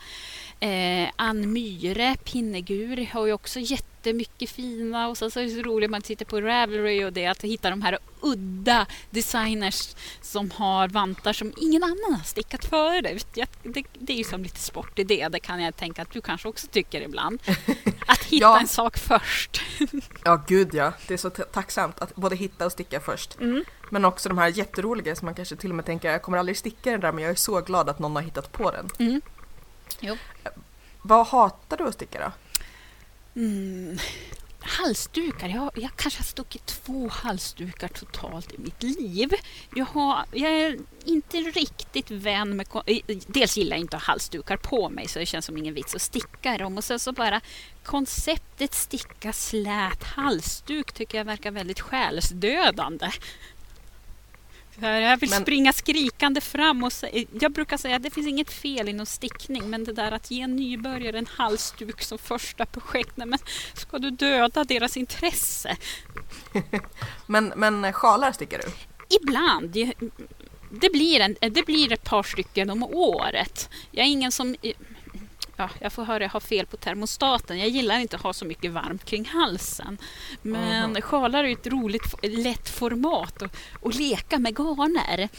[0.60, 3.60] Eh, Ann Myhre, Pinnegur, har ju också
[4.06, 5.08] jättemycket fina.
[5.08, 7.70] Och så, så är det så roligt man tittar på Ravelry och det att hitta
[7.70, 13.02] de här udda designers som har vantar som ingen annan har stickat före.
[13.02, 15.28] Det, det, det är ju som lite sport i det.
[15.28, 17.41] Det kan jag tänka att du kanske också tycker ibland.
[18.08, 18.60] Att hitta ja.
[18.60, 19.62] en sak först.
[20.24, 20.94] ja, gud ja.
[21.08, 23.39] Det är så tacksamt att både hitta och sticka först.
[23.39, 23.63] Mm.
[23.89, 26.58] Men också de här jätteroliga som man kanske till och med tänker jag kommer aldrig
[26.58, 28.89] sticka den där men jag är så glad att någon har hittat på den.
[29.00, 29.22] Mm.
[30.00, 30.18] Jo.
[31.02, 32.32] Vad hatar du att sticka då?
[33.36, 33.98] Mm.
[34.60, 35.50] Halsdukar.
[35.50, 39.34] Jag, jag kanske har stuckit två halsdukar totalt i mitt liv.
[39.76, 42.67] Jag, har, jag är inte riktigt vän med...
[42.86, 45.74] Eh, dels gillar jag inte att ha halsdukar på mig så det känns som ingen
[45.74, 46.78] vits att sticka dem.
[46.78, 47.41] Och sen så bara
[47.84, 53.12] konceptet sticka slät halsduk tycker jag verkar väldigt själsdödande.
[54.80, 55.42] Jag vill men...
[55.42, 59.70] springa skrikande fram och säga, jag brukar säga att det finns inget fel inom stickning
[59.70, 63.40] men det där att ge en nybörjare en halsduk som första projekt, nej, men
[63.74, 65.78] ska du döda deras intresse?
[67.26, 68.72] men, men sjalar stickar du?
[69.16, 69.72] Ibland.
[70.72, 73.70] Det blir, en, det blir ett par stycken om året.
[73.92, 74.56] Jag är ingen som
[75.56, 77.60] ja, jag får höra jag har fel på termostaten.
[77.60, 79.98] Jag gillar inte att ha så mycket varmt kring halsen.
[80.41, 81.02] Men mm.
[81.02, 83.41] sjalar är ett roligt, lätt format
[83.84, 85.30] att leka med garner.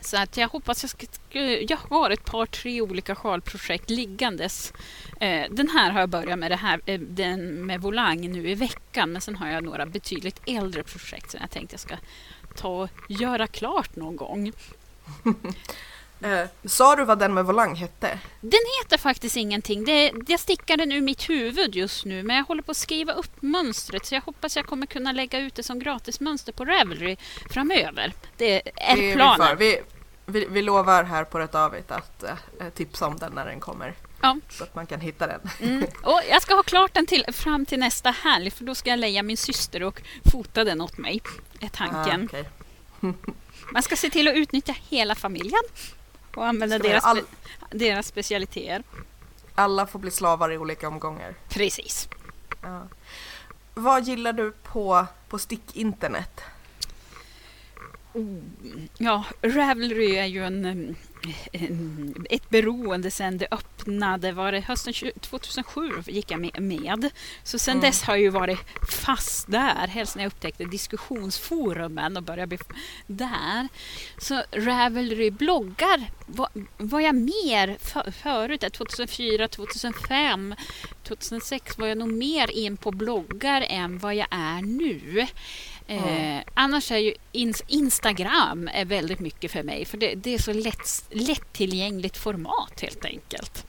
[0.00, 1.06] Så att jag hoppas jag ska...
[1.40, 4.72] Jag har ett par, tre olika sjalprojekt liggandes.
[5.20, 8.54] Eh, den här har jag börjat med, det här, eh, den med volang nu i
[8.54, 9.12] veckan.
[9.12, 11.96] Men sen har jag några betydligt äldre projekt som jag tänkte jag ska
[12.56, 14.52] ta och göra klart någon gång.
[16.20, 18.18] Eh, sa du vad den med volang hette?
[18.40, 19.84] Den heter faktiskt ingenting.
[19.84, 23.12] Det, jag stickar den ur mitt huvud just nu men jag håller på att skriva
[23.12, 27.16] upp mönstret så jag hoppas jag kommer kunna lägga ut det som gratismönster på Ravelry
[27.50, 28.12] framöver.
[28.36, 29.56] Det är det planen.
[29.58, 29.82] Vi,
[30.26, 33.94] vi, vi, lovar här på Rätt Avigt att äh, tipsa om den när den kommer.
[34.22, 34.36] Ja.
[34.48, 35.40] Så att man kan hitta den.
[35.60, 35.86] Mm.
[36.02, 38.98] Och jag ska ha klart den till, fram till nästa helg för då ska jag
[38.98, 40.02] leja min syster och
[40.32, 41.20] fota den åt mig.
[41.60, 42.28] Är tanken.
[42.32, 42.44] Ah, okay.
[43.72, 45.62] man ska se till att utnyttja hela familjen
[46.38, 47.20] och använda deras, all...
[47.70, 48.82] deras specialiteter.
[49.54, 51.34] Alla får bli slavar i olika omgångar.
[51.48, 52.08] Precis.
[52.62, 52.82] Ja.
[53.74, 56.40] Vad gillar du på, på stick-internet?
[58.12, 58.38] Oh,
[58.98, 60.96] ja, Ravelry är ju en,
[62.30, 64.32] ett beroende sen det öppnade.
[64.32, 67.10] Var det hösten 2007 gick jag med.
[67.42, 67.82] Så sen mm.
[67.82, 68.58] dess har jag ju varit
[68.90, 69.86] fast där.
[69.86, 72.58] Helst när jag upptäckte diskussionsforumen och började bli
[73.06, 73.68] där.
[74.18, 78.64] Så Ravelry bloggar var, var jag mer för, förut.
[78.72, 80.54] 2004, 2005,
[81.04, 85.26] 2006 var jag nog mer in på bloggar än vad jag är nu.
[85.90, 90.38] Eh, annars är ju ins Instagram är väldigt mycket för mig för det, det är
[90.38, 93.66] så lätt, lättillgängligt format helt enkelt.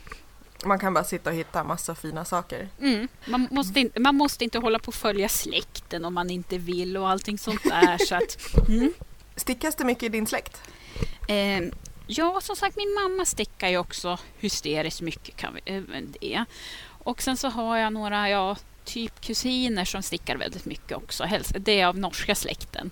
[0.66, 2.70] Man kan bara sitta och hitta massa fina saker.
[2.82, 3.08] Mm.
[3.26, 6.98] Man, måste in, man måste inte hålla på att följa släkten om man inte vill
[6.98, 7.98] och allting sånt där.
[8.06, 8.94] så att, mm.
[9.36, 10.62] Stickas det mycket i din släkt?
[11.28, 11.62] Eh,
[12.08, 15.36] ja, som sagt min mamma stickar ju också hysteriskt mycket.
[15.36, 15.82] Kan vi, äh,
[16.20, 16.46] det.
[17.04, 18.56] Och sen så har jag några, ja
[18.94, 21.28] typ kusiner som stickar väldigt mycket också.
[21.60, 22.92] Det är av norska släkten.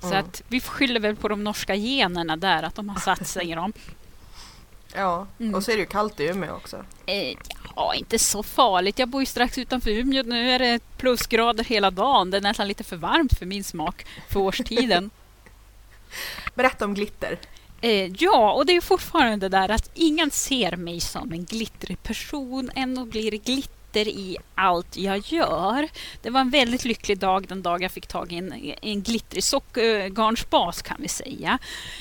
[0.00, 0.18] Så mm.
[0.18, 3.54] att vi skyller väl på de norska generna där, att de har satt sig i
[3.54, 3.72] dem.
[4.94, 5.54] Ja, mm.
[5.54, 6.84] och så är det ju kallt i Umeå också.
[7.06, 7.36] Eh,
[7.76, 8.98] ja, inte så farligt.
[8.98, 10.22] Jag bor ju strax utanför Umeå.
[10.22, 12.30] Nu är det plusgrader hela dagen.
[12.30, 15.10] Det är nästan lite för varmt för min smak för årstiden.
[16.54, 17.38] Berätta om glitter.
[17.80, 22.70] Eh, ja, och det är fortfarande där att ingen ser mig som en glittrig person.
[22.74, 25.88] Ändå blir det glitter brister i allt jag gör.
[26.22, 29.44] Det var en väldigt lycklig dag den dag jag fick tag i en, en glittrig
[29.44, 31.58] sockergarnsbas kan vi säga.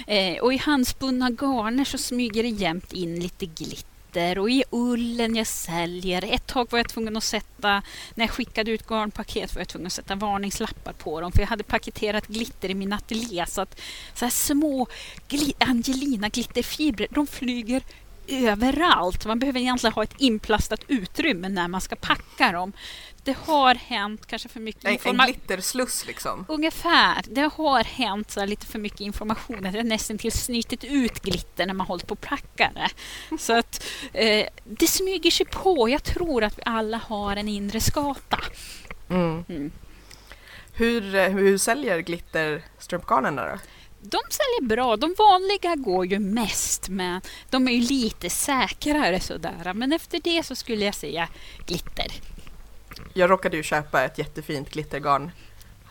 [0.08, 5.36] Eh, och i handspunna garner så smyger det jämt in lite glitter och i ullen
[5.36, 6.34] jag säljer.
[6.34, 7.82] Ett tag var jag tvungen att sätta,
[8.16, 11.48] när jag skickade ut garnpaket var jag tvungen att sätta varningslappar på dem för jag
[11.48, 13.82] hade paketerat glitter i min ateljé så att
[14.14, 14.88] så här små
[15.28, 17.82] gli Angelina glitterfibrer, de flyger
[18.28, 19.26] överallt.
[19.26, 22.74] Man behöver egentligen ha ett inplastat utrymme när man ska packa dem.
[23.24, 25.26] Det har hänt kanske för mycket En, en information.
[25.26, 26.46] glittersluss liksom.
[26.48, 27.22] Ungefär.
[27.30, 29.62] Det har hänt så lite för mycket information.
[29.62, 32.90] Det har nästan till snytit ut glitter när man hållit på att packa det.
[33.38, 33.84] Så att
[34.14, 35.90] eh, det smyger sig på.
[35.90, 38.40] Jag tror att vi alla har en inre skata.
[39.10, 39.44] Mm.
[39.50, 39.72] Mm.
[40.74, 43.58] Hur, eh, hur säljer glitterstrumpgarnerna då?
[44.06, 44.98] De säljer bra.
[44.98, 49.74] De vanliga går ju mest, men de är ju lite säkrare sådär.
[49.74, 51.28] Men efter det så skulle jag säga
[51.66, 52.08] glitter.
[53.14, 55.32] Jag råkade ju köpa ett jättefint glittergarn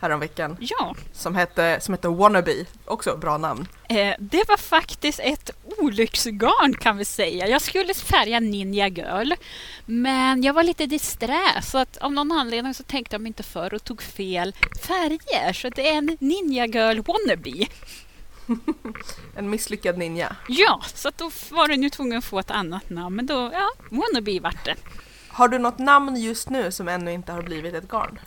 [0.01, 3.67] häromveckan Ja, som hette, som hette Wannabe, också bra namn.
[3.89, 7.47] eh, det var faktiskt ett olycksgarn kan vi säga.
[7.47, 9.31] Jag skulle färga Ninja Girl,
[9.85, 13.43] men jag var lite disträ så att av någon anledning så tänkte jag mig inte
[13.43, 15.53] för och tog fel färger.
[15.53, 17.65] Så det är en Ninja Girl wannabe.
[19.35, 20.35] En misslyckad ninja.
[20.47, 23.69] Ja, så då var den ju tvungen att få ett annat namn, men då, ja,
[23.91, 24.75] wannabe vart det.
[25.27, 28.19] Har du något namn just nu som ännu inte har blivit ett garn?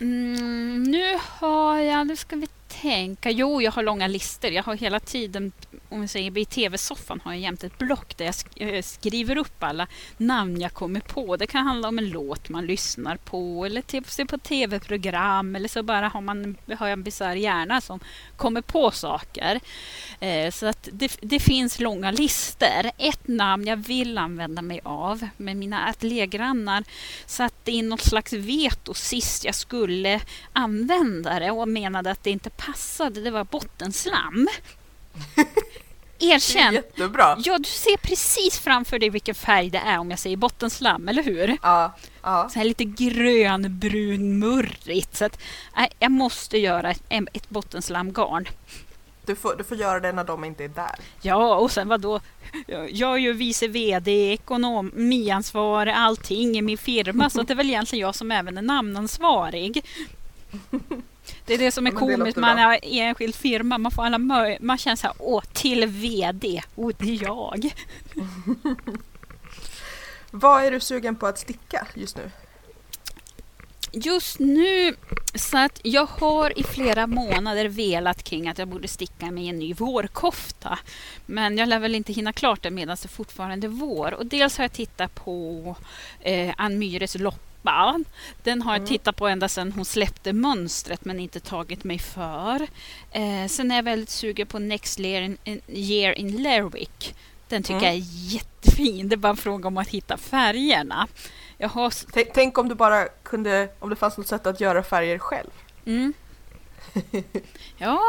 [0.00, 4.50] Mm, nu har jag, nu ska vi tänka, jo jag har långa listor.
[4.50, 5.52] Jag har hela tiden,
[5.88, 9.62] om vi säger i tv-soffan, har jag jämt ett block där jag eh, skriver upp
[9.62, 11.36] alla namn jag kommer på.
[11.36, 15.68] Det kan handla om en låt man lyssnar på eller typ se på tv-program eller
[15.68, 18.00] så bara har, man, har jag en bisarr hjärna som
[18.36, 19.60] kommer på saker.
[20.20, 22.90] Eh, så att det, det finns långa listor.
[22.98, 26.84] Ett namn jag vill använda mig av, men mina ateljégrannar
[27.26, 30.20] satte in något slags veto sist jag skulle
[30.52, 33.20] använda det och menade att det inte passade.
[33.20, 34.48] Det var bottenslam.
[36.18, 36.74] Erkänn!
[36.74, 37.36] jättebra!
[37.44, 41.22] Ja, du ser precis framför dig vilken färg det är om jag säger bottenslam, eller
[41.22, 41.58] hur?
[41.62, 42.48] Ja, ja.
[42.52, 45.16] Så här lite grönbrun murrigt.
[45.16, 45.40] Så att,
[45.76, 48.48] nej, jag måste göra ett, ett bottenslamgarn.
[49.26, 50.94] Du, får, du får göra det när de inte är där.
[51.22, 52.20] Ja, och sen vad då?
[52.90, 57.30] Jag är ju vice VD, ekonomiansvarig, allting i min firma.
[57.30, 59.84] så det är väl egentligen jag som även är namnansvarig.
[61.46, 62.36] Det är det som är Ja, komiskt.
[62.38, 63.78] Man är enskild firma.
[63.78, 66.62] Man får alla möj- Man känner så här, åh, till VD.
[66.74, 67.70] Åh, det är jag.
[70.30, 72.30] Vad är du sugen på att sticka just nu?
[73.92, 74.96] Just nu,
[75.34, 79.58] så att jag har i flera månader velat kring att jag borde sticka mig en
[79.58, 80.78] ny vårkofta.
[81.26, 84.14] Men jag lär väl inte hinna klart det medan det fortfarande är vår.
[84.14, 85.76] Och dels har jag tittat på
[86.20, 87.14] eh, Ann Myhres
[87.62, 87.98] loppa.
[88.42, 88.88] Den har jag Mm.
[88.88, 92.62] tittat på ända sedan hon släppte mönstret men inte tagit mig för.
[93.10, 97.14] Eh, sen är jag väldigt sugen på Next Year in, in, year in Lerwick.
[97.48, 97.84] Den tycker Mm.
[97.84, 98.02] jag är
[98.34, 99.08] jättefin.
[99.08, 101.06] Det är bara en fråga om att hitta färgerna.
[101.62, 105.18] Har Tänk, tänk om du bara kunde, om det fanns något sätt att göra färger
[105.18, 105.50] själv.
[105.86, 106.12] Mm.
[107.78, 108.00] Ja,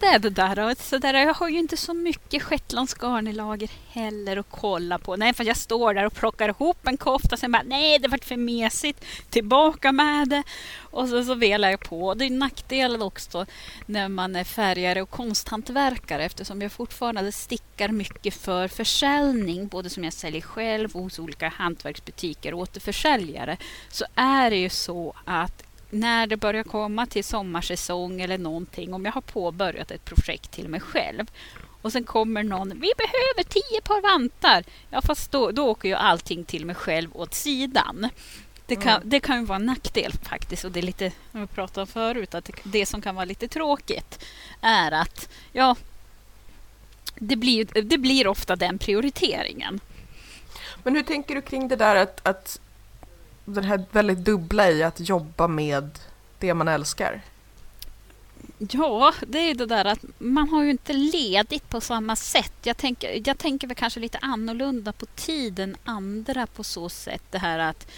[0.00, 0.58] det är det där.
[0.58, 1.14] Och Så där.
[1.14, 5.16] Jag har ju inte så mycket shetlandsgarn i lager heller att kolla på.
[5.16, 8.08] Nej, för jag står där och plockar ihop en kofta och sen bara nej, det
[8.08, 9.04] vart för mesigt.
[9.30, 10.42] Tillbaka med det.
[10.78, 12.14] Och så, så velar jag på.
[12.14, 13.46] Det är nackdelen också
[13.86, 20.04] när man är färgare och konsthantverkare eftersom jag fortfarande stickar mycket för försäljning, både som
[20.04, 23.56] jag säljer själv och hos olika hantverksbutiker och återförsäljare,
[23.88, 25.62] så är det ju så att
[25.94, 30.68] när det börjar komma till sommarsäsong eller någonting, om jag har påbörjat ett projekt till
[30.68, 31.30] mig själv
[31.82, 34.64] och sen kommer någon, vi behöver tio par vantar.
[34.90, 38.08] Ja, fast då, då åker ju allting till mig själv åt sidan.
[38.66, 39.08] Det kan, Mm.
[39.08, 41.86] det kan ju vara en nackdel faktiskt och det är lite, som vi pratade om
[41.86, 44.24] förut, att det, det som kan vara lite tråkigt
[44.60, 45.76] är att, ja,
[47.14, 49.80] det blir, det blir ofta den prioriteringen.
[50.82, 52.60] Men hur tänker du kring det där att, att
[53.44, 55.98] den här väldigt dubbla i att jobba med
[56.38, 57.22] det man älskar?
[58.58, 62.52] Ja, det är ju det där att man har ju inte ledigt på samma sätt.
[62.62, 67.22] Jag tänker, jag tänker väl kanske lite annorlunda på tiden andra på så sätt.
[67.30, 67.90] Det här att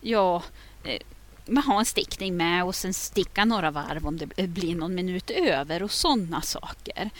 [0.00, 0.42] ja,
[0.84, 1.00] eh,
[1.46, 5.30] man har en stickning med och sen sticka några varv om det blir någon minut
[5.30, 7.10] över och sådana saker.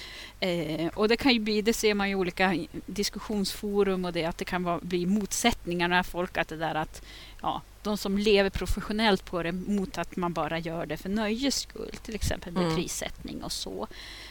[0.40, 4.24] Eh, och det kan ju bli, det ser man ju i olika diskussionsforum och det
[4.24, 7.02] att det kan vara, bli motsättningar när folk att det där att
[7.42, 11.54] ja, de som lever professionellt på det mot att man bara gör det för nöjes
[11.60, 12.76] skull, till exempel med Mm.
[12.76, 13.86] prissättning och så.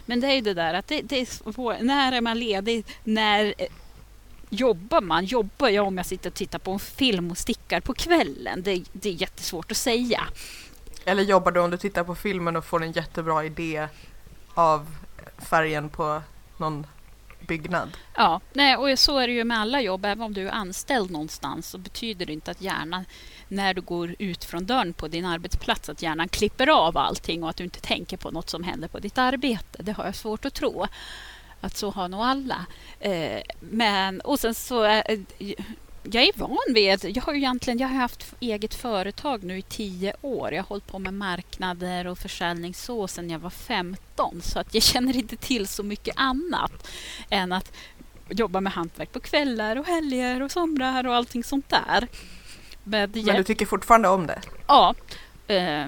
[0.06, 2.86] Men det är ju det där att det, det är svår, när är man ledig?
[3.04, 3.68] När eh,
[4.50, 5.26] jobbar man?
[5.26, 8.64] Jobbar jag om jag sitter och tittar på en film och stickar på kvällen?
[8.64, 10.22] Det, det är jättesvårt att säga.
[11.06, 13.88] Eller jobbar du om du tittar på filmen och får en jättebra idé
[14.54, 14.88] av
[15.38, 16.22] färgen på
[16.58, 16.88] någon
[17.50, 17.98] byggnad?
[18.16, 20.06] Ja, nej, och så är det ju med alla jobb.
[20.06, 23.06] Även om du är anställd någonstans så betyder det inte att hjärnan,
[23.48, 27.50] när du går ut från dörren på din arbetsplats, att hjärnan klipper av allting och
[27.50, 29.84] att du inte tänker på något som händer på ditt arbete.
[29.84, 30.86] Det har jag svårt att tro.
[31.62, 32.66] att så har nog alla.
[33.00, 34.86] Eh, men, och sen så...
[34.86, 35.20] Eh,
[36.04, 37.16] jag är van vid...
[37.16, 40.54] Jag har ju egentligen jag har haft eget företag nu i tio år.
[40.54, 44.42] Jag har hållit på med marknader och försäljning så sedan jag var 15.
[44.42, 46.88] Så att jag känner inte till så mycket annat
[47.30, 47.72] än att
[48.30, 52.08] jobba med hantverk på kvällar och helger och somrar och allting sånt där.
[52.84, 54.42] Men, Men du tycker fortfarande om det?
[54.68, 54.96] Ja.
[55.48, 55.88] Eh,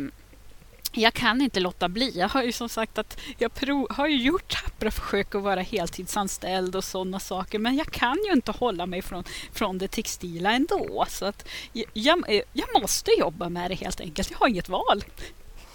[0.91, 2.11] jag kan inte låta bli.
[2.19, 5.61] Jag har ju som sagt att jag prov, har ju gjort tappra försök att vara
[5.61, 7.59] heltidsanställd och sådana saker.
[7.59, 9.23] Men jag kan ju inte hålla mig från,
[9.53, 11.05] från det textila ändå.
[11.09, 11.47] Så att
[11.93, 14.31] jag, jag måste jobba med det helt enkelt.
[14.31, 15.03] Jag har inget val.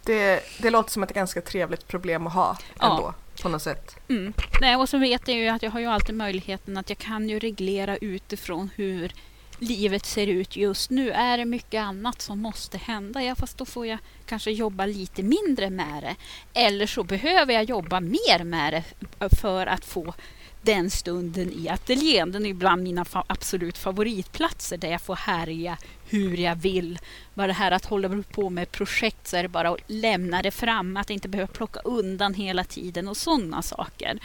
[0.06, 3.02] Det, det låter som ett ganska trevligt problem att ha ändå.
[3.02, 3.42] Ja.
[3.42, 3.96] På något sätt.
[4.08, 4.32] Mm.
[4.60, 7.28] Nej, och så vet jag ju att jag har ju alltid möjligheten att jag kan
[7.28, 9.12] ju reglera utifrån hur
[9.58, 11.10] livet ser ut just nu.
[11.10, 15.22] Är det mycket annat som måste hända, ja fast då får jag kanske jobba lite
[15.22, 16.16] mindre med det.
[16.60, 18.72] Eller så behöver jag jobba mer med
[19.18, 20.14] det för att få
[20.62, 22.32] den stunden i ateljén.
[22.32, 25.78] Den är bland mina fa absolut favoritplatser där jag får härja
[26.08, 26.98] hur jag vill.
[27.34, 30.50] Bara det här att hålla på med projekt så är det bara att lämna det
[30.50, 34.18] fram, att inte behöva plocka undan hela tiden och sådana saker.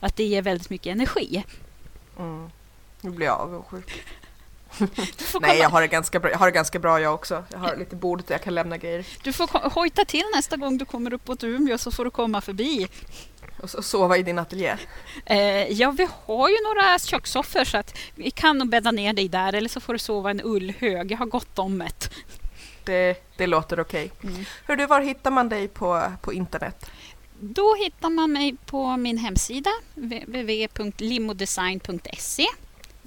[0.00, 1.44] Att det ger väldigt mycket energi.
[2.18, 2.50] Mm.
[3.00, 4.04] Nu blir jag avundsjuk.
[5.40, 7.44] Nej, jag har, det ganska bra, jag har det ganska bra jag också.
[7.52, 9.06] Jag har lite bord där jag kan lämna grejer.
[9.22, 12.40] Du får hojta till nästa gång du kommer upp på Umeå så får du komma
[12.40, 12.88] förbi.
[13.62, 14.76] Och sova i din ateljé?
[15.26, 19.28] Eh, ja, vi har ju några kökssoffor så att vi kan nog bädda ner dig
[19.28, 21.12] där eller så får du sova i en ullhög.
[21.12, 22.10] Jag har gott om ett.
[22.84, 24.10] Det, det låter okej.
[24.18, 24.30] Okay.
[24.30, 24.44] Mm.
[24.66, 26.90] Hör du, var hittar man dig på, på internet?
[27.40, 32.46] Då hittar man mig på min hemsida www.limodesign.se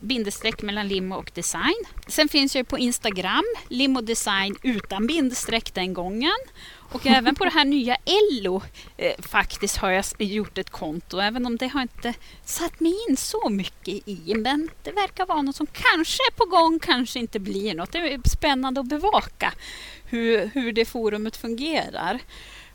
[0.03, 1.83] bindestreck mellan limo och design.
[2.07, 6.37] Sen finns jag på Instagram, limo design utan bindestreck den gången.
[6.91, 8.61] Och även på det här nya Ello
[8.97, 12.13] eh, faktiskt har jag gjort ett konto, även om det har inte
[12.45, 14.33] satt mig in så mycket i.
[14.35, 17.91] Men det verkar vara något som kanske är på gång, kanske inte blir något.
[17.91, 19.53] Det är spännande att bevaka
[20.05, 22.19] hur, hur det forumet fungerar.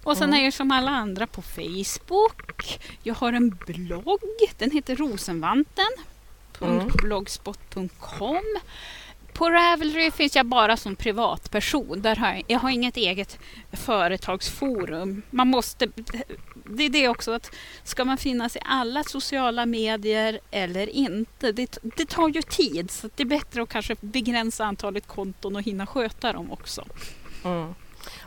[0.02, 2.80] Och sen är jag som alla andra på Facebook.
[3.02, 4.20] Jag har en blogg,
[4.58, 5.86] den heter Rosenvanten
[7.02, 8.58] blogspot.com.
[9.32, 12.02] På Ravelry finns jag bara som privatperson.
[12.02, 13.38] Där har jag, jag har inget eget
[13.72, 15.22] företagsforum.
[15.30, 15.86] Man måste,
[16.64, 17.54] det är det också att
[17.84, 21.52] ska man finnas i alla sociala medier eller inte?
[21.52, 25.62] Det, det tar ju tid så det är bättre att kanske begränsa antalet konton och
[25.62, 26.84] hinna sköta dem också.
[27.44, 27.74] Mm.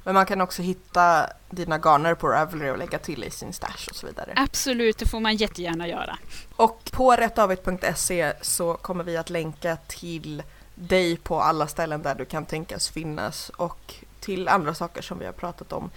[0.03, 3.89] Men man kan också hitta dina garner på Ravelry och lägga till i sin stash
[3.89, 4.33] och så vidare.
[4.35, 6.17] Absolut, det får man jättegärna göra.
[6.55, 10.43] Och på rättavit.se så kommer vi att länka till
[10.75, 15.25] dig på alla ställen där du kan tänkas finnas och till andra saker som vi
[15.25, 15.91] har pratat om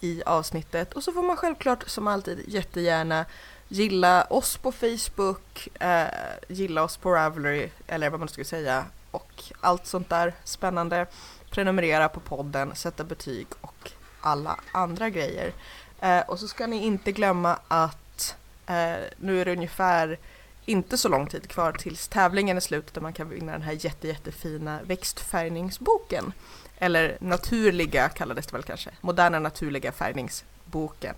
[0.00, 0.92] i avsnittet.
[0.92, 3.24] Och så får man självklart som alltid jättegärna
[3.68, 6.06] gilla oss på Facebook, eh,
[6.48, 11.06] gilla oss på Ravelry eller vad man ska säga och allt sånt där spännande
[11.50, 13.90] prenumerera på podden, sätta betyg och
[14.20, 15.52] alla andra grejer.
[16.00, 18.36] Eh, och så ska ni inte glömma att
[18.66, 20.18] eh, nu är det ungefär
[20.64, 23.84] inte så lång tid kvar tills tävlingen är slut där man kan vinna den här
[23.84, 26.32] jätte, jättefina växtfärgningsboken.
[26.78, 31.14] Eller naturliga kallades det väl kanske, moderna naturliga färgningsboken.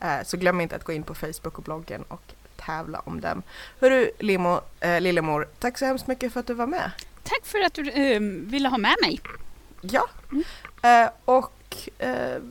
[0.00, 2.22] Eh, så glöm inte att gå in på Facebook och bloggen och
[2.56, 3.42] tävla om den.
[3.80, 6.90] Hörru Limo, eh, Lillemor, tack så hemskt mycket för att du var med.
[7.22, 9.20] Tack för att du eh, ville ha med mig.
[9.80, 10.44] Ja, mm.
[10.82, 12.42] eh, och eh,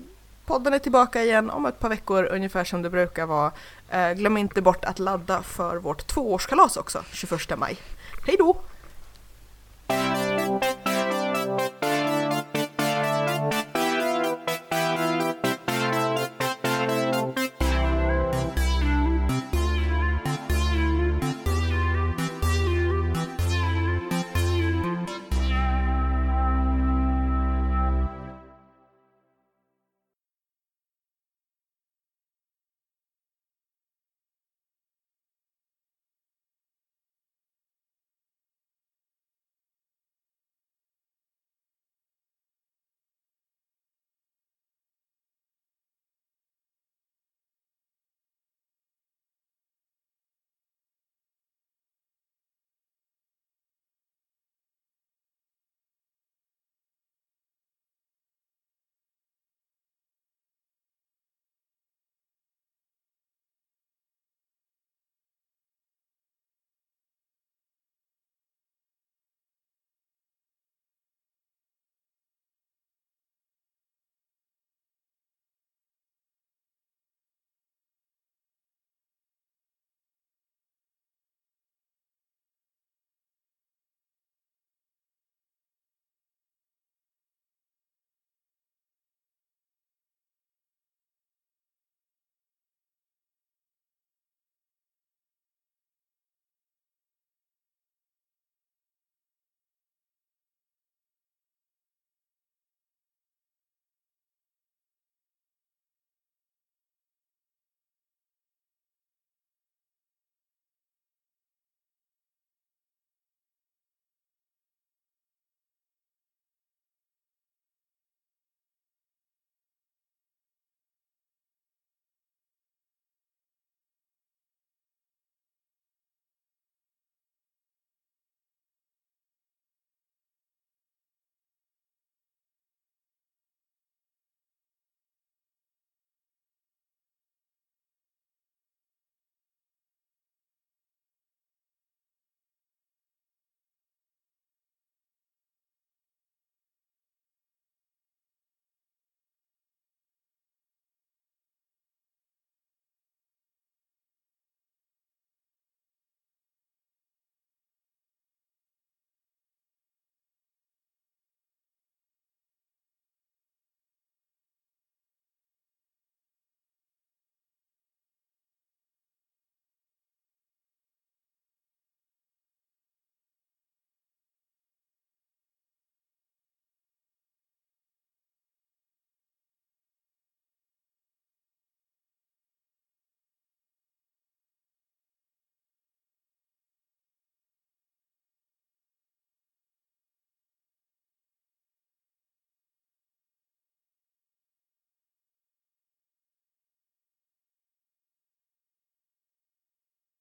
[0.45, 3.51] podden är tillbaka igen om ett par veckor ungefär som det brukar vara.
[3.89, 7.77] Eh, glöm inte bort att ladda för vårt tvåårskalas också, 21 maj.
[8.25, 8.61] Hej då!